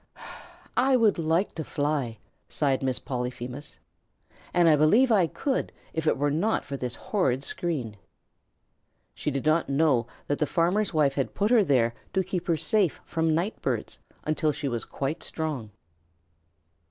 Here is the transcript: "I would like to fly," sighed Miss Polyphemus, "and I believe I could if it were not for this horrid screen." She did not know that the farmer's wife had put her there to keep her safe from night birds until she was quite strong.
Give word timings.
"I 0.77 0.95
would 0.95 1.19
like 1.19 1.53
to 1.53 1.63
fly," 1.63 2.17
sighed 2.49 2.81
Miss 2.81 2.97
Polyphemus, 2.97 3.79
"and 4.51 4.67
I 4.67 4.75
believe 4.75 5.11
I 5.11 5.27
could 5.27 5.71
if 5.93 6.07
it 6.07 6.17
were 6.17 6.31
not 6.31 6.65
for 6.65 6.75
this 6.75 6.95
horrid 6.95 7.43
screen." 7.43 7.97
She 9.13 9.29
did 9.29 9.45
not 9.45 9.69
know 9.69 10.07
that 10.25 10.39
the 10.39 10.47
farmer's 10.47 10.91
wife 10.91 11.13
had 11.13 11.35
put 11.35 11.51
her 11.51 11.63
there 11.63 11.93
to 12.13 12.23
keep 12.23 12.47
her 12.47 12.57
safe 12.57 12.99
from 13.05 13.35
night 13.35 13.61
birds 13.61 13.99
until 14.23 14.51
she 14.51 14.67
was 14.67 14.85
quite 14.85 15.21
strong. 15.21 15.69